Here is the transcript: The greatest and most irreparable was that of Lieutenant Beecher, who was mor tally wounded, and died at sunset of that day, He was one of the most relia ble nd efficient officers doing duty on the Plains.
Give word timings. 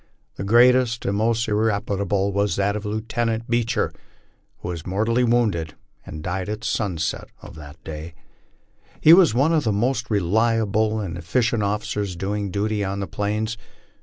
The 0.33 0.43
greatest 0.43 1.05
and 1.05 1.15
most 1.15 1.47
irreparable 1.47 2.33
was 2.33 2.55
that 2.55 2.75
of 2.75 2.87
Lieutenant 2.87 3.47
Beecher, 3.47 3.93
who 4.57 4.69
was 4.69 4.83
mor 4.83 5.05
tally 5.05 5.23
wounded, 5.23 5.75
and 6.07 6.23
died 6.23 6.49
at 6.49 6.63
sunset 6.63 7.29
of 7.43 7.53
that 7.57 7.83
day, 7.83 8.15
He 8.99 9.13
was 9.13 9.35
one 9.35 9.53
of 9.53 9.63
the 9.63 9.71
most 9.71 10.09
relia 10.09 10.65
ble 10.65 11.07
nd 11.07 11.19
efficient 11.19 11.61
officers 11.61 12.15
doing 12.15 12.49
duty 12.49 12.83
on 12.83 12.99
the 12.99 13.05
Plains. 13.05 13.59